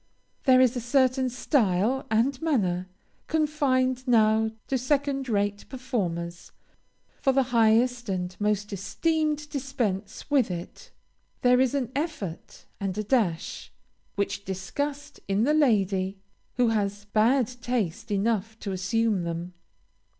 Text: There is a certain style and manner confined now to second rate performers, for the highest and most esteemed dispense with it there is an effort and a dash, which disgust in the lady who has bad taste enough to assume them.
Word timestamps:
There 0.45 0.59
is 0.59 0.75
a 0.75 0.81
certain 0.81 1.29
style 1.29 2.07
and 2.09 2.41
manner 2.41 2.89
confined 3.27 4.07
now 4.07 4.49
to 4.65 4.75
second 4.75 5.29
rate 5.29 5.69
performers, 5.69 6.51
for 7.21 7.31
the 7.31 7.43
highest 7.53 8.09
and 8.09 8.35
most 8.39 8.73
esteemed 8.73 9.47
dispense 9.51 10.27
with 10.27 10.49
it 10.49 10.89
there 11.43 11.61
is 11.61 11.75
an 11.75 11.91
effort 11.95 12.65
and 12.79 12.97
a 12.97 13.03
dash, 13.03 13.71
which 14.15 14.43
disgust 14.43 15.19
in 15.27 15.43
the 15.43 15.53
lady 15.53 16.17
who 16.55 16.69
has 16.69 17.05
bad 17.05 17.45
taste 17.61 18.09
enough 18.09 18.57
to 18.61 18.71
assume 18.71 19.21
them. 19.23 19.53